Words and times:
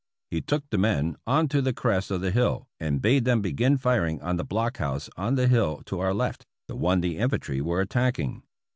He 0.31 0.41
took 0.41 0.67
the 0.71 0.79
men 0.79 1.15
on 1.27 1.47
to 1.49 1.61
the 1.61 1.73
crest 1.73 2.09
of 2.09 2.21
the 2.21 2.31
hill 2.31 2.67
and 2.79 3.03
bade 3.03 3.23
them 3.23 3.39
begin 3.39 3.77
firing 3.77 4.19
on 4.23 4.35
the 4.35 4.43
blockhouse 4.43 5.11
on 5.15 5.35
the 5.35 5.47
hill 5.47 5.83
to 5.85 5.99
our 5.99 6.11
left, 6.11 6.43
the 6.67 6.75
one 6.75 7.01
the 7.01 7.19
infantry 7.19 7.61
were 7.61 7.81
attacking. 7.81 8.41